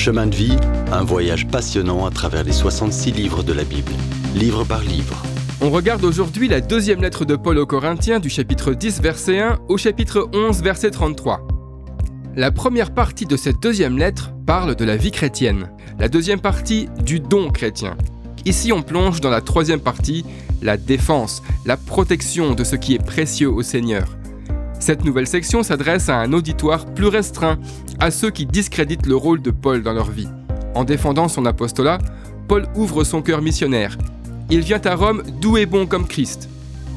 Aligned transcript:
Chemin 0.00 0.28
de 0.28 0.34
vie, 0.34 0.56
un 0.92 1.04
voyage 1.04 1.46
passionnant 1.46 2.06
à 2.06 2.10
travers 2.10 2.42
les 2.42 2.52
66 2.52 3.12
livres 3.12 3.42
de 3.42 3.52
la 3.52 3.64
Bible, 3.64 3.92
livre 4.34 4.64
par 4.64 4.80
livre. 4.80 5.22
On 5.60 5.68
regarde 5.68 6.02
aujourd'hui 6.06 6.48
la 6.48 6.62
deuxième 6.62 7.02
lettre 7.02 7.26
de 7.26 7.36
Paul 7.36 7.58
aux 7.58 7.66
Corinthiens 7.66 8.18
du 8.18 8.30
chapitre 8.30 8.72
10 8.72 9.02
verset 9.02 9.40
1 9.40 9.58
au 9.68 9.76
chapitre 9.76 10.30
11 10.32 10.62
verset 10.62 10.90
33. 10.90 11.46
La 12.34 12.50
première 12.50 12.94
partie 12.94 13.26
de 13.26 13.36
cette 13.36 13.60
deuxième 13.60 13.98
lettre 13.98 14.32
parle 14.46 14.74
de 14.74 14.86
la 14.86 14.96
vie 14.96 15.10
chrétienne, 15.10 15.70
la 15.98 16.08
deuxième 16.08 16.40
partie 16.40 16.88
du 17.04 17.20
don 17.20 17.50
chrétien. 17.50 17.94
Ici 18.46 18.72
on 18.72 18.80
plonge 18.80 19.20
dans 19.20 19.28
la 19.28 19.42
troisième 19.42 19.80
partie, 19.80 20.24
la 20.62 20.78
défense, 20.78 21.42
la 21.66 21.76
protection 21.76 22.54
de 22.54 22.64
ce 22.64 22.76
qui 22.76 22.94
est 22.94 23.04
précieux 23.04 23.50
au 23.50 23.60
Seigneur. 23.60 24.16
Cette 24.80 25.04
nouvelle 25.04 25.26
section 25.26 25.62
s'adresse 25.62 26.08
à 26.08 26.16
un 26.16 26.32
auditoire 26.32 26.86
plus 26.86 27.06
restreint, 27.06 27.58
à 28.00 28.10
ceux 28.10 28.30
qui 28.30 28.46
discréditent 28.46 29.06
le 29.06 29.14
rôle 29.14 29.42
de 29.42 29.50
Paul 29.50 29.82
dans 29.82 29.92
leur 29.92 30.10
vie. 30.10 30.28
En 30.74 30.84
défendant 30.84 31.28
son 31.28 31.44
apostolat, 31.44 31.98
Paul 32.48 32.66
ouvre 32.74 33.04
son 33.04 33.20
cœur 33.20 33.42
missionnaire. 33.42 33.98
Il 34.48 34.60
vient 34.60 34.80
à 34.84 34.94
Rome 34.94 35.22
doux 35.40 35.58
et 35.58 35.66
bon 35.66 35.86
comme 35.86 36.06
Christ. 36.06 36.48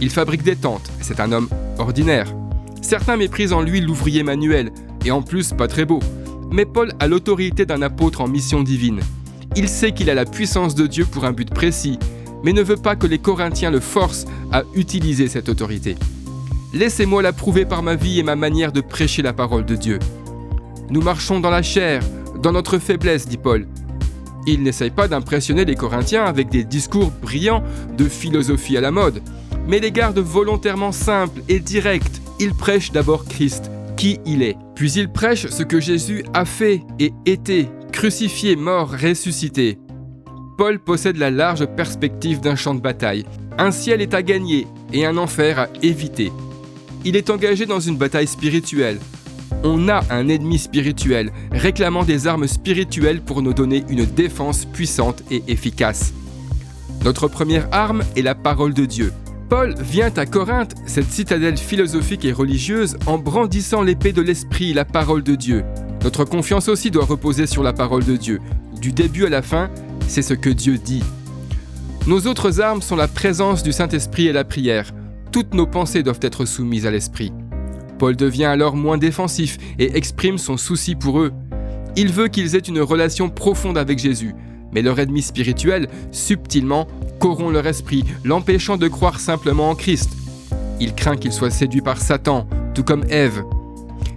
Il 0.00 0.10
fabrique 0.10 0.44
des 0.44 0.54
tentes, 0.56 0.90
c'est 1.00 1.18
un 1.18 1.32
homme 1.32 1.48
ordinaire. 1.78 2.32
Certains 2.80 3.16
méprisent 3.16 3.52
en 3.52 3.62
lui 3.62 3.80
l'ouvrier 3.80 4.22
manuel, 4.22 4.70
et 5.04 5.10
en 5.10 5.20
plus 5.20 5.52
pas 5.52 5.66
très 5.66 5.84
beau. 5.84 5.98
Mais 6.52 6.64
Paul 6.64 6.92
a 7.00 7.08
l'autorité 7.08 7.66
d'un 7.66 7.82
apôtre 7.82 8.20
en 8.20 8.28
mission 8.28 8.62
divine. 8.62 9.00
Il 9.56 9.68
sait 9.68 9.92
qu'il 9.92 10.08
a 10.08 10.14
la 10.14 10.24
puissance 10.24 10.76
de 10.76 10.86
Dieu 10.86 11.04
pour 11.04 11.24
un 11.24 11.32
but 11.32 11.50
précis, 11.50 11.98
mais 12.44 12.52
ne 12.52 12.62
veut 12.62 12.76
pas 12.76 12.94
que 12.94 13.08
les 13.08 13.18
Corinthiens 13.18 13.72
le 13.72 13.80
forcent 13.80 14.26
à 14.52 14.62
utiliser 14.74 15.26
cette 15.26 15.48
autorité. 15.48 15.96
Laissez-moi 16.74 17.20
l'approuver 17.20 17.66
par 17.66 17.82
ma 17.82 17.96
vie 17.96 18.18
et 18.18 18.22
ma 18.22 18.34
manière 18.34 18.72
de 18.72 18.80
prêcher 18.80 19.20
la 19.20 19.34
parole 19.34 19.66
de 19.66 19.76
Dieu. 19.76 19.98
Nous 20.88 21.02
marchons 21.02 21.38
dans 21.38 21.50
la 21.50 21.62
chair, 21.62 22.02
dans 22.42 22.52
notre 22.52 22.78
faiblesse, 22.78 23.28
dit 23.28 23.36
Paul. 23.36 23.66
Il 24.46 24.62
n'essaye 24.62 24.90
pas 24.90 25.06
d'impressionner 25.06 25.66
les 25.66 25.74
Corinthiens 25.74 26.24
avec 26.24 26.48
des 26.48 26.64
discours 26.64 27.12
brillants 27.22 27.62
de 27.96 28.04
philosophie 28.04 28.76
à 28.76 28.80
la 28.80 28.90
mode, 28.90 29.22
mais 29.68 29.80
les 29.80 29.92
garde 29.92 30.18
volontairement 30.18 30.92
simples 30.92 31.42
et 31.48 31.60
directs. 31.60 32.20
Il 32.40 32.54
prêche 32.54 32.90
d'abord 32.90 33.26
Christ, 33.26 33.70
qui 33.96 34.18
il 34.24 34.42
est. 34.42 34.56
Puis 34.74 34.92
il 34.92 35.10
prêche 35.10 35.46
ce 35.46 35.62
que 35.62 35.78
Jésus 35.78 36.24
a 36.32 36.46
fait 36.46 36.82
et 36.98 37.12
été, 37.26 37.68
crucifié, 37.92 38.56
mort, 38.56 38.90
ressuscité. 38.90 39.78
Paul 40.56 40.78
possède 40.78 41.18
la 41.18 41.30
large 41.30 41.66
perspective 41.66 42.40
d'un 42.40 42.56
champ 42.56 42.74
de 42.74 42.80
bataille. 42.80 43.26
Un 43.58 43.70
ciel 43.70 44.00
est 44.00 44.14
à 44.14 44.22
gagner 44.22 44.66
et 44.92 45.04
un 45.04 45.18
enfer 45.18 45.58
à 45.58 45.68
éviter. 45.82 46.32
Il 47.04 47.16
est 47.16 47.30
engagé 47.30 47.66
dans 47.66 47.80
une 47.80 47.96
bataille 47.96 48.28
spirituelle. 48.28 48.98
On 49.64 49.88
a 49.88 50.02
un 50.10 50.28
ennemi 50.28 50.56
spirituel, 50.56 51.32
réclamant 51.50 52.04
des 52.04 52.28
armes 52.28 52.46
spirituelles 52.46 53.20
pour 53.20 53.42
nous 53.42 53.52
donner 53.52 53.84
une 53.88 54.04
défense 54.04 54.64
puissante 54.66 55.22
et 55.30 55.42
efficace. 55.48 56.12
Notre 57.04 57.26
première 57.26 57.66
arme 57.72 58.04
est 58.16 58.22
la 58.22 58.36
parole 58.36 58.72
de 58.72 58.84
Dieu. 58.84 59.12
Paul 59.48 59.74
vient 59.80 60.12
à 60.16 60.26
Corinthe, 60.26 60.76
cette 60.86 61.10
citadelle 61.10 61.56
philosophique 61.56 62.24
et 62.24 62.32
religieuse, 62.32 62.96
en 63.06 63.18
brandissant 63.18 63.82
l'épée 63.82 64.12
de 64.12 64.22
l'esprit, 64.22 64.72
la 64.72 64.84
parole 64.84 65.24
de 65.24 65.34
Dieu. 65.34 65.64
Notre 66.04 66.24
confiance 66.24 66.68
aussi 66.68 66.92
doit 66.92 67.04
reposer 67.04 67.48
sur 67.48 67.64
la 67.64 67.72
parole 67.72 68.04
de 68.04 68.16
Dieu. 68.16 68.40
Du 68.80 68.92
début 68.92 69.26
à 69.26 69.28
la 69.28 69.42
fin, 69.42 69.70
c'est 70.06 70.22
ce 70.22 70.34
que 70.34 70.50
Dieu 70.50 70.78
dit. 70.78 71.02
Nos 72.06 72.26
autres 72.28 72.60
armes 72.60 72.82
sont 72.82 72.96
la 72.96 73.08
présence 73.08 73.64
du 73.64 73.72
Saint-Esprit 73.72 74.28
et 74.28 74.32
la 74.32 74.44
prière 74.44 74.92
toutes 75.32 75.54
nos 75.54 75.66
pensées 75.66 76.02
doivent 76.02 76.20
être 76.22 76.44
soumises 76.44 76.86
à 76.86 76.90
l'Esprit. 76.90 77.32
Paul 77.98 78.16
devient 78.16 78.44
alors 78.44 78.76
moins 78.76 78.98
défensif 78.98 79.58
et 79.78 79.96
exprime 79.96 80.36
son 80.36 80.56
souci 80.56 80.94
pour 80.94 81.20
eux. 81.20 81.32
Il 81.96 82.12
veut 82.12 82.28
qu'ils 82.28 82.54
aient 82.54 82.58
une 82.58 82.80
relation 82.80 83.30
profonde 83.30 83.78
avec 83.78 83.98
Jésus, 83.98 84.34
mais 84.72 84.82
leur 84.82 84.98
ennemi 84.98 85.22
spirituel, 85.22 85.88
subtilement, 86.10 86.86
corrompt 87.18 87.52
leur 87.52 87.66
esprit, 87.66 88.04
l'empêchant 88.24 88.76
de 88.76 88.88
croire 88.88 89.20
simplement 89.20 89.70
en 89.70 89.74
Christ. 89.74 90.10
Il 90.80 90.94
craint 90.94 91.16
qu'ils 91.16 91.32
soient 91.32 91.50
séduits 91.50 91.80
par 91.80 91.98
Satan, 91.98 92.46
tout 92.74 92.84
comme 92.84 93.04
Ève. 93.08 93.42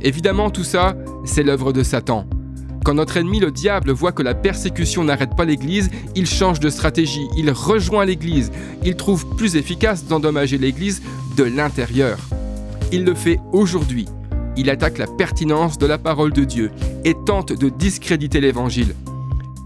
Évidemment, 0.00 0.50
tout 0.50 0.64
ça, 0.64 0.96
c'est 1.24 1.42
l'œuvre 1.42 1.72
de 1.72 1.82
Satan. 1.82 2.26
Quand 2.84 2.94
notre 2.94 3.16
ennemi, 3.16 3.38
le 3.38 3.52
diable, 3.52 3.92
voit 3.92 4.10
que 4.10 4.22
la 4.22 4.34
persécution 4.34 5.04
n'arrête 5.04 5.36
pas 5.36 5.44
l'Église, 5.44 5.88
il 6.16 6.26
change 6.26 6.58
de 6.58 6.68
stratégie, 6.68 7.28
il 7.36 7.50
rejoint 7.52 8.04
l'Église, 8.04 8.50
il 8.84 8.96
trouve 8.96 9.24
plus 9.36 9.54
efficace 9.54 10.04
d'endommager 10.06 10.58
l'Église 10.58 11.00
de 11.36 11.44
l'intérieur. 11.44 12.18
Il 12.90 13.04
le 13.04 13.14
fait 13.14 13.38
aujourd'hui. 13.52 14.06
Il 14.56 14.68
attaque 14.68 14.98
la 14.98 15.06
pertinence 15.06 15.78
de 15.78 15.86
la 15.86 15.96
parole 15.96 16.32
de 16.32 16.44
Dieu 16.44 16.72
et 17.04 17.14
tente 17.14 17.52
de 17.52 17.68
discréditer 17.68 18.40
l'Évangile. 18.40 18.94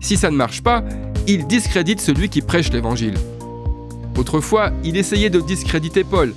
Si 0.00 0.16
ça 0.16 0.30
ne 0.30 0.36
marche 0.36 0.62
pas, 0.62 0.84
il 1.26 1.46
discrédite 1.46 2.00
celui 2.00 2.28
qui 2.28 2.42
prêche 2.42 2.70
l'Évangile. 2.70 3.14
Autrefois, 4.16 4.72
il 4.84 4.96
essayait 4.96 5.30
de 5.30 5.40
discréditer 5.40 6.04
Paul, 6.04 6.34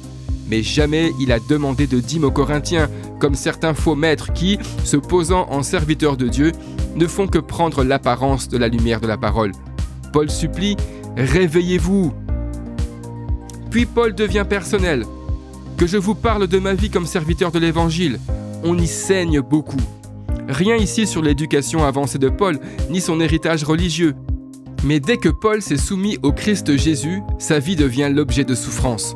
mais 0.50 0.64
jamais 0.64 1.14
il 1.20 1.32
a 1.32 1.40
demandé 1.40 1.88
de 1.88 2.00
dîmes 2.00 2.24
aux 2.24 2.32
Corinthiens, 2.32 2.90
comme 3.20 3.36
certains 3.36 3.74
faux 3.74 3.96
maîtres 3.96 4.34
qui, 4.34 4.58
se 4.84 4.98
posant 4.98 5.48
en 5.50 5.64
serviteurs 5.64 6.18
de 6.18 6.28
Dieu, 6.28 6.52
ne 6.96 7.08
font 7.08 7.28
que 7.28 7.40
prendre 7.40 7.84
l'apparence 7.84 8.50
de 8.50 8.58
la 8.58 8.68
lumière 8.68 9.00
de 9.00 9.08
la 9.08 9.18
parole. 9.18 9.52
Paul 10.12 10.30
supplie 10.30 10.76
Réveillez-vous 11.18 12.14
Puis 13.70 13.86
Paul 13.86 14.16
devient 14.16 14.46
personnel. 14.48 15.06
Que 15.78 15.88
je 15.88 15.98
vous 15.98 16.16
parle 16.16 16.48
de 16.48 16.60
ma 16.60 16.74
vie 16.74 16.90
comme 16.90 17.06
serviteur 17.06 17.52
de 17.52 17.60
l'Évangile. 17.60 18.20
On 18.64 18.78
y 18.78 18.88
saigne 18.88 19.42
beaucoup. 19.42 19.78
Rien 20.48 20.76
ici 20.76 21.06
sur 21.06 21.22
l'éducation 21.22 21.86
avancée 21.86 22.18
de 22.18 22.30
Paul, 22.30 22.60
ni 22.90 23.02
son 23.02 23.22
héritage 23.22 23.64
religieux. 23.64 24.16
Mais 24.84 25.00
dès 25.00 25.18
que 25.18 25.30
Paul 25.30 25.62
s'est 25.62 25.78
soumis 25.78 26.18
au 26.24 26.32
Christ 26.32 26.76
Jésus, 26.76 27.22
sa 27.38 27.60
vie 27.60 27.76
devient 27.76 28.10
l'objet 28.12 28.44
de 28.44 28.56
souffrance. 28.56 29.16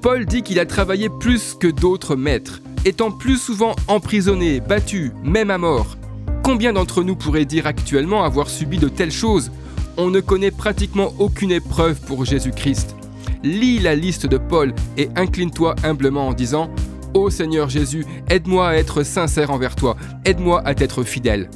Paul 0.00 0.26
dit 0.26 0.42
qu'il 0.42 0.60
a 0.60 0.66
travaillé 0.66 1.08
plus 1.08 1.54
que 1.54 1.66
d'autres 1.66 2.14
maîtres, 2.14 2.60
étant 2.84 3.10
plus 3.10 3.36
souvent 3.36 3.74
emprisonné, 3.88 4.60
battu, 4.60 5.12
même 5.24 5.50
à 5.50 5.58
mort. 5.58 5.96
Combien 6.44 6.72
d'entre 6.72 7.02
nous 7.02 7.16
pourraient 7.16 7.44
dire 7.44 7.66
actuellement 7.66 8.22
avoir 8.22 8.48
subi 8.48 8.78
de 8.78 8.88
telles 8.88 9.10
choses? 9.10 9.50
On 9.96 10.10
ne 10.10 10.20
connaît 10.20 10.52
pratiquement 10.52 11.12
aucune 11.18 11.50
épreuve 11.50 12.00
pour 12.00 12.24
Jésus-Christ. 12.24 12.94
Lis 13.42 13.80
la 13.80 13.96
liste 13.96 14.26
de 14.26 14.38
Paul 14.38 14.72
et 14.96 15.08
incline-toi 15.16 15.74
humblement 15.82 16.28
en 16.28 16.32
disant 16.32 16.70
Ô 17.12 17.28
Seigneur 17.28 17.68
Jésus, 17.68 18.06
aide-moi 18.30 18.68
à 18.68 18.74
être 18.74 19.02
sincère 19.02 19.50
envers 19.50 19.74
toi, 19.74 19.96
aide-moi 20.24 20.62
à 20.64 20.74
t'être 20.74 21.02
fidèle. 21.02 21.50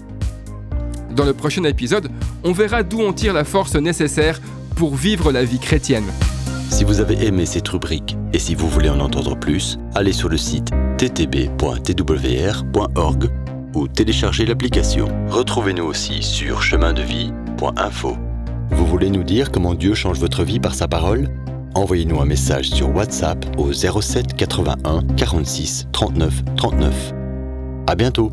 Dans 1.14 1.24
le 1.24 1.34
prochain 1.34 1.62
épisode, 1.62 2.10
on 2.42 2.52
verra 2.52 2.82
d'où 2.82 3.00
on 3.00 3.12
tire 3.12 3.34
la 3.34 3.44
force 3.44 3.76
nécessaire 3.76 4.40
pour 4.74 4.96
vivre 4.96 5.30
la 5.30 5.44
vie 5.44 5.60
chrétienne. 5.60 6.10
Si 6.72 6.84
vous 6.84 7.00
avez 7.00 7.26
aimé 7.26 7.44
cette 7.44 7.68
rubrique 7.68 8.16
et 8.32 8.38
si 8.38 8.54
vous 8.54 8.66
voulez 8.66 8.88
en 8.88 8.98
entendre 9.00 9.36
plus, 9.36 9.78
allez 9.94 10.14
sur 10.14 10.30
le 10.30 10.38
site 10.38 10.70
ttb.twr.org 10.96 11.50
ou 13.74 13.88
téléchargez 13.88 14.46
l'application. 14.46 15.06
Retrouvez-nous 15.28 15.84
aussi 15.84 16.22
sur 16.22 16.62
chemindevie.info. 16.62 18.16
Vous 18.70 18.86
voulez 18.86 19.10
nous 19.10 19.22
dire 19.22 19.52
comment 19.52 19.74
Dieu 19.74 19.92
change 19.92 20.18
votre 20.18 20.44
vie 20.44 20.60
par 20.60 20.74
sa 20.74 20.88
parole? 20.88 21.28
Envoyez-nous 21.74 22.22
un 22.22 22.26
message 22.26 22.70
sur 22.70 22.88
WhatsApp 22.96 23.44
au 23.58 23.70
07 23.74 24.34
81 24.34 25.02
46 25.18 25.88
39 25.92 26.42
39. 26.56 27.12
À 27.86 27.94
bientôt 27.94 28.32